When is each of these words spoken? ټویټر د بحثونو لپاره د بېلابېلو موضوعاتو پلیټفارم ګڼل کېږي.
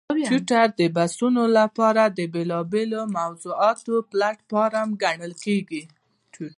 ټویټر 0.27 0.67
د 0.79 0.81
بحثونو 0.95 1.43
لپاره 1.57 2.03
د 2.17 2.19
بېلابېلو 2.33 3.01
موضوعاتو 3.17 3.93
پلیټفارم 4.11 4.87
ګڼل 5.03 5.33
کېږي. 5.43 5.83